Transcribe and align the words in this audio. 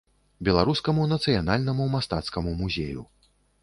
Беларускаму 0.47 1.05
нацыянальнаму 1.13 1.89
мастацкаму 1.99 2.59
музею. 2.67 3.11